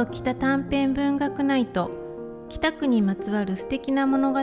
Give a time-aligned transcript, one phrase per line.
[0.00, 1.90] 都北短編文学ナイト。
[2.48, 4.38] 北区にまつわる素敵な物語。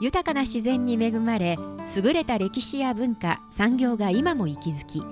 [0.00, 1.58] 豊かな自然に恵まれ
[1.96, 5.02] 優れた歴史や文化産業が今も息づき。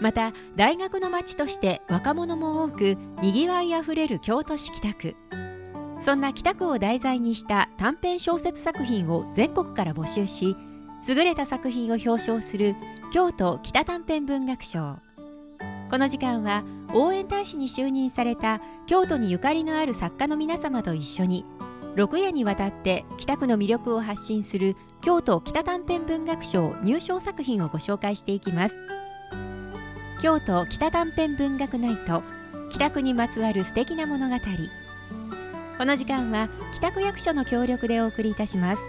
[0.00, 5.16] また大学の街として若者も多くにぎわいあふれる京都市北区。
[6.04, 10.56] そんな北区を題材にした短編小説作品を全国から募集し
[11.06, 12.74] 優れた作品を表彰する
[13.12, 14.96] 京都北短編文学賞。
[15.90, 21.44] この時間は応援大使に就任された京都にゆかりのある作家の皆様と一緒に
[21.96, 28.76] 6夜にわたって北区の魅力を発信する京都北短編文学賞入賞作品をご紹介していきます。
[30.22, 32.22] 京都北短編文学ナイト
[32.70, 34.36] 北区にまつわる素敵な物語。
[35.82, 38.82] この時間は北区役所の協力でお送りいたします。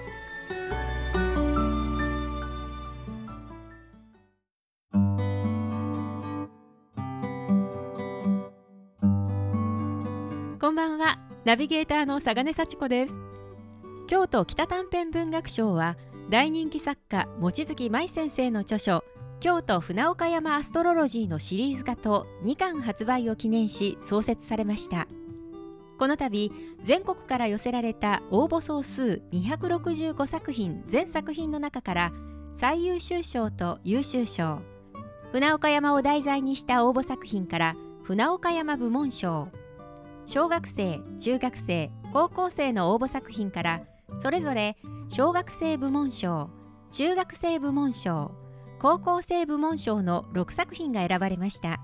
[10.59, 11.17] こんばんは。
[11.45, 13.13] ナビゲーターの佐賀根幸子です。
[14.05, 15.97] 京都北短編文学賞は
[16.29, 19.03] 大人気作家望月舞先生の著書
[19.39, 25.07] 京都船岡山アストロロジーのシリーズ化と2巻発売を記念し創設されました。
[26.03, 26.51] この度
[26.81, 32.11] 全国から寄せられた応募総数265作品全作品の中から
[32.55, 34.59] 最優秀賞と優秀賞
[35.31, 39.47] 船岡山を題材にした応募作品から船岡山部門賞
[40.25, 43.83] 小学生中学生高校生の応募作品から
[44.21, 44.75] それぞれ
[45.07, 46.49] 小学生部門賞
[46.91, 48.35] 中学生部門賞
[48.77, 51.79] 高校生部門賞の6作品が選ばれました。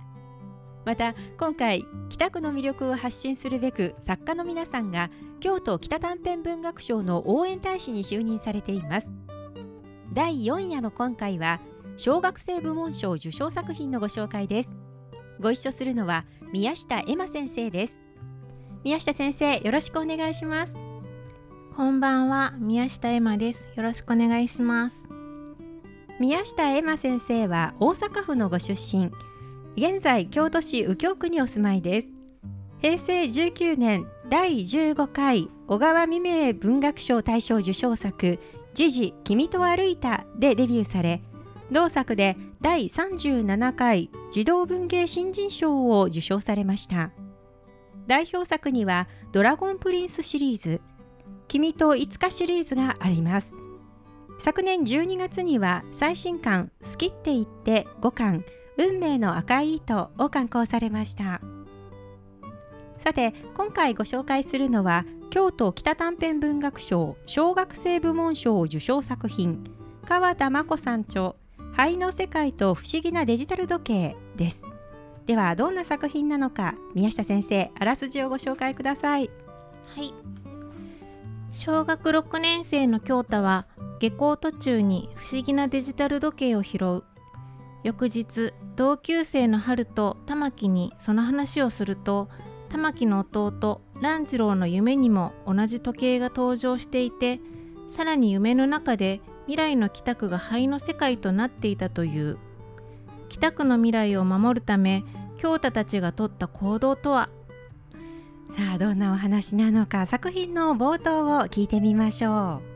[0.85, 9.09] また今回北区の魅力を発信するべく作家の皆さんが京都北短編文学賞の応援大使に就任されています。
[10.13, 11.61] 第4夜の今回は
[11.97, 14.75] 小学生部門賞受賞作品のご紹介です。
[15.39, 17.99] ご一緒するのは宮下恵馬先生です。
[18.83, 20.75] 宮下先生よろしくお願いします。
[21.75, 23.67] こんばんは宮下恵馬です。
[23.75, 25.07] よろしくお願いします。
[26.19, 29.11] 宮下恵馬先生は大阪府のご出身
[29.77, 32.09] 現在京都市右京区にお住まいです。
[32.81, 38.39] 平成19年第15回小川未明文学賞大賞受賞作
[38.73, 41.21] 「時事君と歩いた」でデビューされ
[41.71, 47.11] 同作で第37回児童文芸新人賞を受賞されました。
[48.07, 50.81] 代表作には「ドラゴンプリンス」シリーズ
[51.47, 53.53] 「君といつか」シリーズがあります。
[54.39, 58.43] 昨年12月には最新刊「好きって言って5巻
[58.79, 61.41] 運命の赤い糸」を刊行されました。
[62.97, 69.63] さて今回ご紹介するのは京都北短編文学賞小学生部門賞受賞作品
[70.05, 71.35] 川田真子さん著
[71.73, 74.63] 灰の世界と不思議なデジタル時計です。
[75.25, 79.29] ではどんな作品なのか宮下先生あらすじをご紹介ください。
[79.95, 80.13] はい。
[81.51, 83.67] 小学6年生の京太は
[83.99, 87.03] 下校途中に不思議なデジタル時計を拾う
[87.83, 92.29] 翌日同級生の春と玉木にその話をすると
[92.69, 97.39] 玉木の弟蘭次郎の夢にも同じ時計が登場していて
[97.87, 102.37] さらに夢の中で未来の北区が灰の世界となっていたという。
[103.29, 105.03] 北区の未来を守るため
[105.37, 107.29] 京太たちが取った行動とは？
[108.55, 112.68] さあどんなお話なのか作品の冒頭を聞いてみましょう。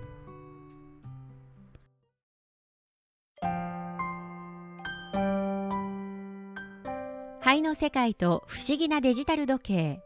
[7.53, 10.01] 灰の世界と不思議なデジタル時計。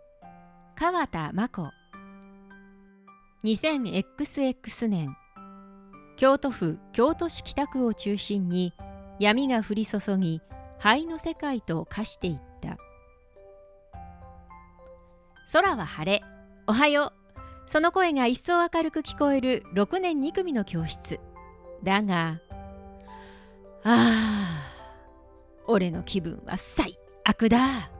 [0.75, 1.69] 川田真子。
[3.45, 5.15] 2000XX 年。
[6.17, 8.73] 京都府京都市北区を中心に
[9.17, 10.41] 闇が降り注ぎ
[10.77, 12.77] 灰の世界と化していった。
[15.53, 16.21] 空は晴れ。
[16.67, 17.13] おはよ
[17.65, 17.71] う。
[17.71, 21.21] その声が一層明るく聞こえる6年2組の教室。
[21.81, 22.41] だが
[23.85, 24.67] ああ
[25.65, 27.91] 俺の気分は最悪だ。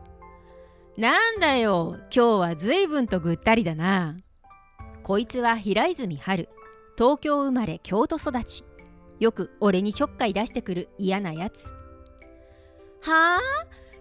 [0.95, 1.97] なんだよ。
[2.15, 4.15] 今日はずいぶんとぐったりだな。
[5.03, 6.47] こいつは平泉春。
[6.97, 8.63] 東京生まれ京都育ち。
[9.19, 11.67] よく俺にちょっかい出してくる嫌なやつ。
[13.01, 13.39] はあ？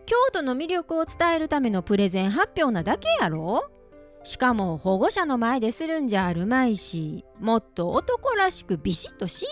[0.07, 3.69] 京都の魅力を伝えるためのプレゼン発表なだけやろ？
[4.23, 9.45] しかも保護者の前でするんじゃあるまいしもっと男らしくビシッとし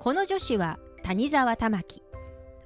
[0.00, 2.02] この女子は谷沢玉樹。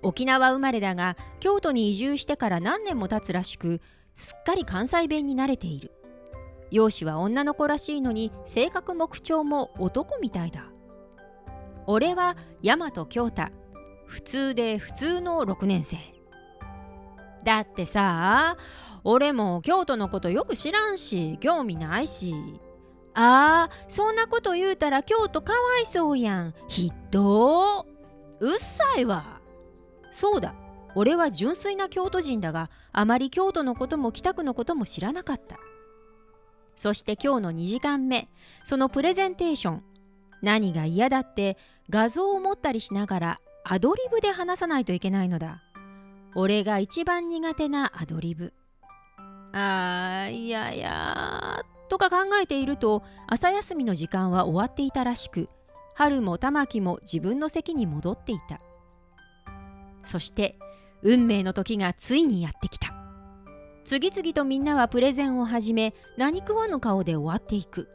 [0.03, 3.81] 沖縄生まれだが京都に移住してから何年も経つらしく
[4.15, 5.93] すっかり関西弁に慣れている。
[6.71, 10.65] 容姿は女の子らしいのに性格も口調も男みたいだ。
[11.87, 13.45] 俺は大和京太。
[14.07, 15.97] 普通で普通の6年生。
[17.45, 18.57] だってさ
[19.05, 22.35] 俺も京都のことよく知らんし興味ないし。
[23.15, 26.55] あーそんなこと言うたら京都かわいそうやん。
[26.69, 27.87] ひっど
[28.41, 29.36] うっさいわ。
[30.17, 30.55] そうだ。
[30.95, 35.59] 俺は純粋な京都人だがあまり京都のことも北区のことも知らなかった。
[36.75, 38.31] そして今日の2時間目。
[38.65, 39.83] そのプレゼンテーション。
[40.41, 41.59] 何が嫌だって
[41.91, 45.63] 画像を持ったりしながらアドリブで話さないといけないのだ。
[46.35, 48.55] 俺が一番苦手なアドリブ。
[49.53, 55.49] あーいやいやとか考えていると朝休みの時間は終わっていたらしく
[55.95, 58.61] 春も玉木も自分の席に戻っていた。
[60.07, 60.59] そして
[61.03, 62.95] 運命の時がついにやってきた。
[63.85, 67.89] 次々とみんなはプレゼンを始め何食わぬ顔で終わっていく。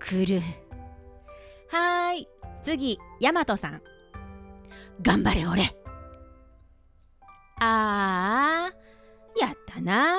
[0.00, 0.40] 来る。
[1.68, 2.28] はーい。
[2.62, 3.82] 次ヤマトさん。
[5.02, 5.62] 頑張れ俺。
[7.60, 10.16] あーやったな。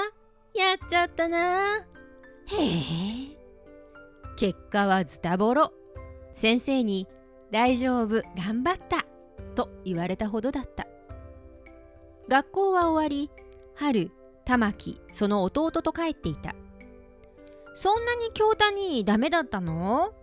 [0.56, 1.79] やっちゃったな。
[1.79, 3.38] へえ
[4.38, 5.74] 結果はズタボロ。
[6.33, 7.07] 先生に
[7.51, 9.06] 「大丈夫頑張った」
[9.53, 10.88] と言われたほどだった。
[12.27, 13.29] 学校は終わり
[13.75, 14.11] 春
[14.45, 16.55] 玉木その弟と帰っていた。
[17.73, 20.13] そんなに京太にダメだったの？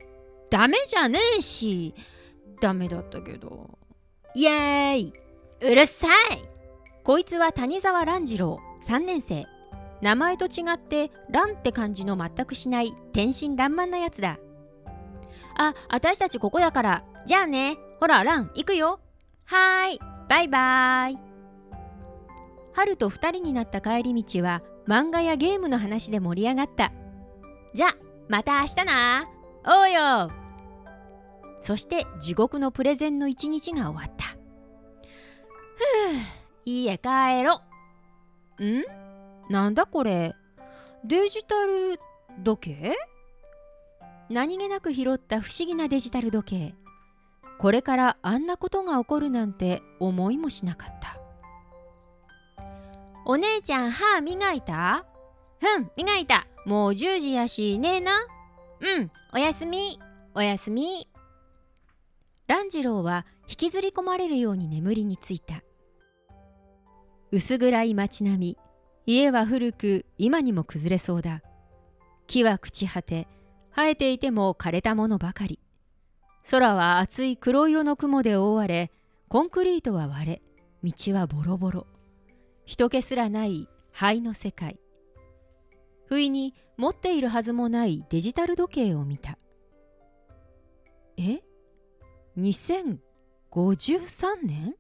[0.50, 1.94] ダメじゃねえし。
[2.60, 3.78] ダメだったけど。
[4.34, 5.14] イエーイ。
[5.62, 6.10] うるさい。
[7.02, 9.46] こいつは谷沢蘭次郎3年生。
[10.00, 14.38] 名前と違って蘭って感じの全くしない天真爛漫なやつだ。
[15.58, 17.04] あ私たちここだから。
[17.26, 17.76] じゃあね。
[17.98, 19.00] ほら蘭行くよ。
[19.50, 21.18] はーいバイバイ。
[22.72, 26.92] 春と2人になった帰り道は漫画やゲームの話で盛り上がった。
[27.74, 27.88] じゃ
[28.28, 29.28] また明日な。
[29.66, 30.30] おうよ。
[31.60, 34.24] そして地獄のプレゼンの一日が終わった。
[34.24, 34.36] ふう
[36.64, 37.56] 家帰ろ。
[38.64, 38.84] ん？
[39.52, 40.32] なんだこれ？
[41.04, 41.98] デジタル
[42.44, 42.94] 時計？
[44.28, 46.74] 何気なく拾った不思議なデジタル時計。
[47.60, 51.18] これからあんなことが起こるなんて思いもしなかった。
[53.26, 55.04] お姉ちゃん歯磨いた？
[55.78, 56.46] うん磨いた。
[56.64, 58.12] もう10時やしねえな。
[58.80, 60.00] うんおやすみ。
[60.34, 61.06] おやすみ。
[62.46, 65.62] 蘭次郎は引きずり込まれるように眠りについた。
[67.30, 68.58] 薄暗い街並み。
[69.04, 71.42] 家は古く今にも崩れそうだ。
[72.26, 73.28] 木は朽ち果て
[73.76, 75.60] 生えていても枯れたものばかり。
[76.48, 78.90] 空は厚い黒色の雲で覆われ
[79.28, 80.42] コンクリートは割れ
[80.82, 81.86] 道はボロボロ。
[82.64, 84.78] 人気すらない灰の世界。
[86.06, 89.38] 不意に持っているはずもないデジタル時計を見た。
[91.18, 91.42] え
[92.38, 93.00] ？2053
[94.42, 94.74] 年？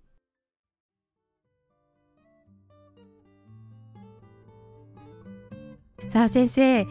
[6.10, 6.86] さあ先生、え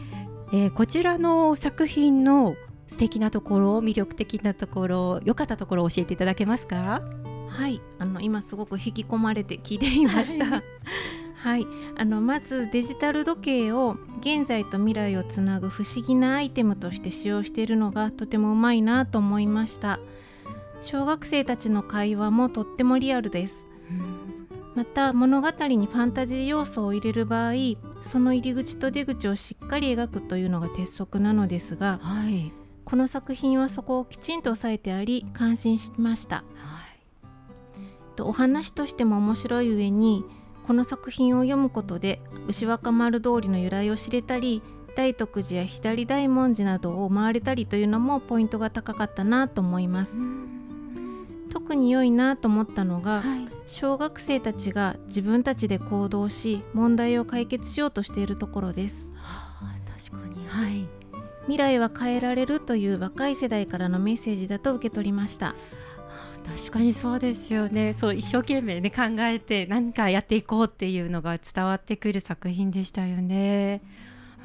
[0.54, 2.56] ー、こちらの作品の
[2.90, 7.02] 素敵なところ魅力的なところ良かったところを教えていただけますか？
[7.48, 7.82] はい。
[8.00, 10.62] あの今すごく引き込まれて聞いていました。
[11.42, 11.66] はい、
[11.96, 20.00] あのまずデジタル時計を現在と未来をつなぐ不思議なアイテムとして使用しているのがとてもうまいなと思いました。
[20.82, 23.66] 小学生たちの会話もとってもリアルです、
[24.76, 27.54] また物語にファンタジー要素を入れる場合
[28.02, 32.52] その入り口と出口をしっかり描くというのが鉄則なのですが、はい、
[32.90, 36.44] この作品はそこをきちんと押さえてあり感心しました、は
[38.18, 40.26] い、お話としても面白い上に
[40.66, 44.64] この作品を読むことで牛若丸通りの由来を知れたり
[44.96, 50.20] 大徳寺や左大文字などを回れたりというのもポイントが高かったなと思います。
[51.50, 59.10] 特に良いなと思ったのが、はい、小学生たちが自分たちで行動し問題を解決しようとしているところです。
[59.16, 60.88] はあ、確かに、はい、
[61.50, 65.56] 未来は変えられるという若い世代からのメッセージだと受け取りました。
[66.46, 67.96] 確かにそうですよね。
[68.00, 73.82] そう一生懸命ね考えて何かやっていこうっていうのが伝わってくる作品でしたよね。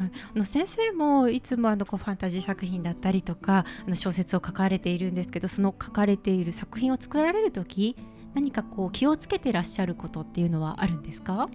[0.01, 7.97] あの先生もいつもあのこうファンタジー作品だったりとかあの小説を書かれているんですけどその書かれている作品を作られる時
[8.33, 11.51] 何かこう気をつけてらっしゃることっていうのはあるんですか？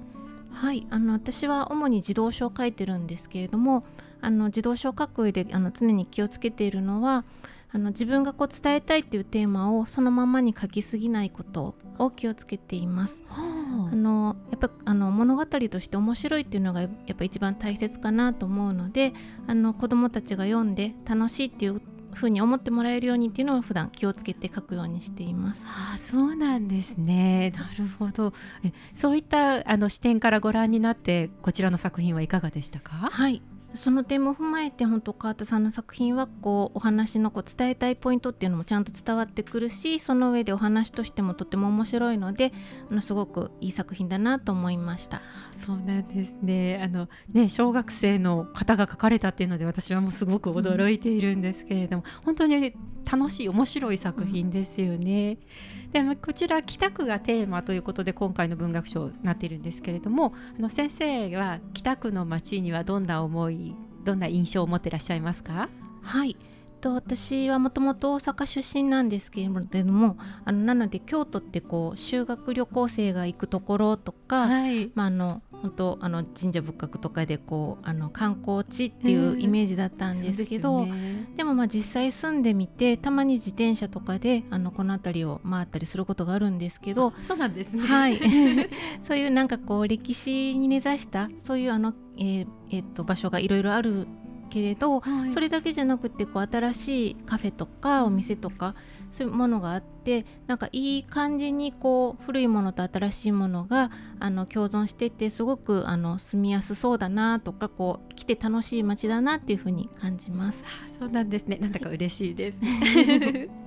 [0.52, 0.86] はい。
[0.92, 3.84] あの私は主に自動書を書いてるんですけれども
[4.22, 7.26] あの自動書を書く上であの常に気をつけているのは
[7.72, 13.22] あの自分がこう伝えたいっていうテーマをそのままに書きすぎないことを気をつけています。
[13.30, 19.14] あのやっぱあの物語として面白いっていうのがやっぱ一番大切かなと思うので
[19.48, 21.82] あの子どもたちが読んで楽しいっていう
[22.14, 25.64] ふうに思ってもらえるようにっていうのを普段気をつけて書くようにしています。
[25.68, 27.52] あそうなんですね。
[27.52, 28.34] なるほど。
[28.64, 33.10] えそういったあの視点からご覧になってこちらの作品はいかがでしたか？
[33.12, 33.44] はい。
[33.76, 42.52] その点も踏まえて本当川田さんの作品はこうお話のこう伝えたいポイントっていうのもちゃんと伝わってくるしその上でお話としてもとても面白いので
[42.90, 45.22] あのすごくいい作品だなと思いました
[45.66, 52.74] そうなんですねあのね小学生の方が書かれたっていうので私はもうすごく驚いているんですけれども、うん、本当に
[53.10, 55.38] 楽しい面白い作品ですよね。
[55.74, 65.70] うんでこちら北区がテーマということで今回の文学賞になっているんですけれどもあの先生は北区の街にはどんな思いどんな印象を持っていらっしゃいますか？
[66.02, 66.38] はい。
[66.80, 88.20] と私はもともと大阪出身なんですけれどもあのなので京都ってこう修学旅行生が行くところとか、はい、まあ、あの本当あの神社仏閣とかでこうあの観光地っていうイメージだったんですけど、でね、でもまあ実際住んでみてたまに自転車とかであのこの辺りを回ったりすることがあるんですけどそうなんですね、はい、
[89.04, 94.08] そういうなんかこう歴史に根ざしたそういうあの、えーえー、っと場所がいろいろある
[94.50, 98.76] けれど、はい、それだけじゃなくてこう新しいカフェとかお店とか
[99.12, 110.64] そういうものがあってなんかいい感じにこう古いものと新しいものがあの共存しててすごくあの住みやすそうだなとかこう来て楽しい街だなっていうふうに感じます。
[110.66, 112.60] あそうなんですね なんだか嬉しいです。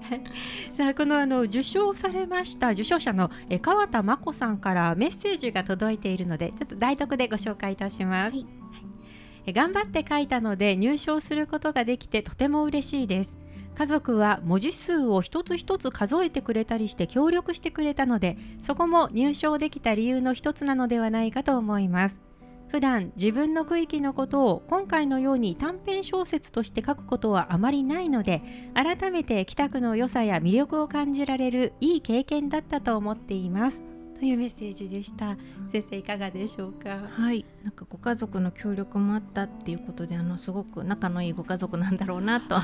[0.76, 8.36] さあこのあの受賞されました受賞者のえ川田真子さんからメッセージが届いているのでちょっと代読でご紹介いたします。
[8.36, 8.46] はい
[9.50, 13.36] 頑張って書いたので入賞することができてとても嬉しいです
[13.74, 22.20] 家族は文字数を一つ一つ数えてくれたりして協力してくれたのでそこも入賞できた理由の一つなのではないかと思います。
[22.68, 28.40] 普段自分の区域のことを今回のように短編小説として書くことはあまりないので
[28.72, 33.82] 改めて北区の良さや魅力を感じられるいい経験だったと思っています。
[34.22, 35.36] というメッセージでした。
[35.72, 37.08] 先生いかがでしょうか？
[37.10, 37.44] はい。
[37.64, 42.54] なんかご家族の協力もあったっていうことであのすごく仲のいいご家族なんだろうなと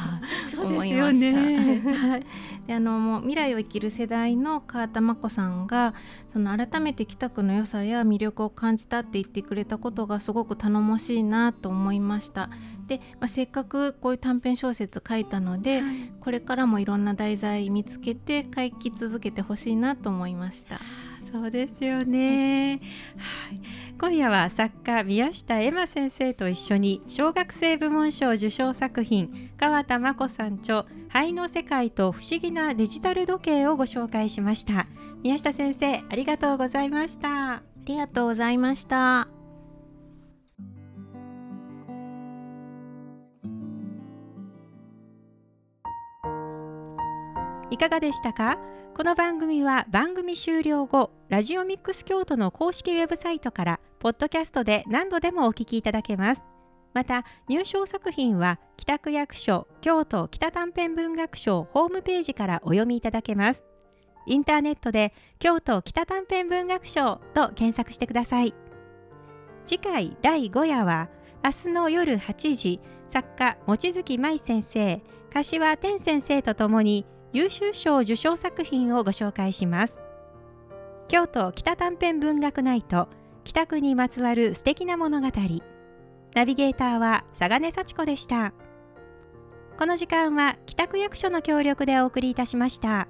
[0.57, 2.27] 思いました、ね、 はい、
[2.69, 5.95] であのもう未来を生きる世代の川田真子さんが
[6.33, 12.51] その改めて北区の良さや魅力を感じたって言ってくれたことがすごく頼もしいなと思いました。
[12.87, 20.81] で、まあ、せっかくこういう短編小説書いたので、はい、これからもいろんな題材見つけて書き続けてほしいなと思いました。
[21.21, 22.81] そうですよね、
[23.17, 23.61] はい、
[24.01, 34.87] 今夜は作家宮下恵馬先生と一緒に小学生部門賞受賞作品川田真子さん著灰の世界と不思議なデジタル時計をご紹介しました。
[35.23, 37.55] 宮下先生ありがとうございました。
[37.55, 39.38] ありがとうございました。
[47.79, 48.59] いかがでしたか？
[48.97, 56.45] この番組は番組終了後ラジオミックス京都の公式ウェブサイトからポッドキャストで何度でもお聞きいただけます。
[56.93, 63.65] また入賞作品は北区役所京都北短編文学賞ホームページからお読みいただけます。
[64.27, 68.57] インターネットで京都北短編文学賞と検索してください。
[69.65, 71.11] 次回第5夜は
[71.45, 75.01] 明日の夜8時作家望月舞先生
[75.33, 80.01] 柏天先生とともに優秀賞受賞作品をご紹介します。
[81.09, 83.09] 京都北短編文学ナイト
[83.45, 85.29] 北区にまつわる素敵な物語。
[86.35, 88.53] ナビゲーターは佐賀根幸子でした。
[89.79, 93.09] この時間は北区役所の協力でお送りいたしました。